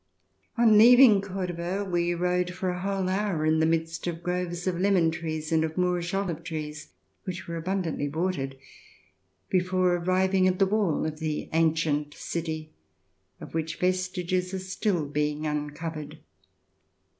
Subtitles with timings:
[0.57, 4.79] On leaving Cordova, we rode for a whole hour In the midst of groves of
[4.79, 6.93] lemon trees, and of Moorish olive trees,
[7.25, 8.57] which were abundantly watered,
[9.49, 12.73] before arriving at the wall of the ancient city
[13.39, 16.17] of which vestiges are still being uncovered.